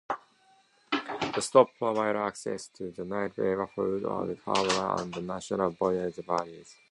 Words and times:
The 0.89 1.41
stop 1.41 1.75
provides 1.77 2.17
access 2.17 2.67
to 2.69 2.89
the 2.89 3.03
neighbourhood 3.05 4.03
of 4.03 4.43
Cabra 4.43 4.99
and 4.99 5.13
the 5.13 5.21
National 5.21 5.69
Botanic 5.69 6.25
Gardens. 6.25 6.75